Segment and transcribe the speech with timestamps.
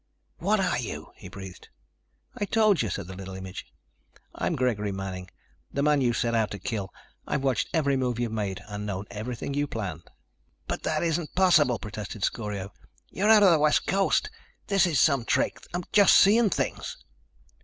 [0.39, 1.69] "What are you?" he breathed.
[2.35, 3.67] "I told you," said the little image.
[4.33, 5.29] "I'm Gregory Manning.
[5.71, 6.91] The man you set out to kill.
[7.27, 10.09] I've watched every move you've made and known everything you planned."
[10.67, 12.73] "But that isn't possible," protested Scorio.
[13.11, 14.31] "You're out on the West Coast.
[14.65, 15.59] This is some trick.
[15.71, 16.97] I'm just seeing things."